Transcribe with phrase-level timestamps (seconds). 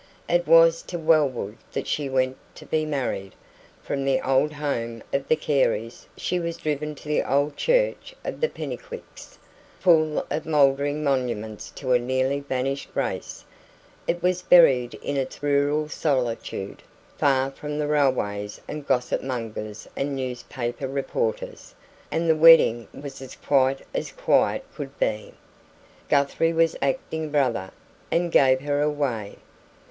[0.27, 3.33] It was to Wellwood that she went to be married.
[3.83, 8.41] From the old home of the Careys she was driven to the old church of
[8.41, 9.37] the Pennycuicks,
[9.79, 13.45] full of mouldering monuments to a nearly vanished race;
[14.07, 16.81] it was buried in its rural solitude,
[17.19, 21.75] far from railways and gossip mongers and newspaper reporters,
[22.11, 25.31] and the wedding was as quiet as quiet could be.
[26.09, 27.69] Guthrie was acting brother,
[28.11, 29.35] and gave her away.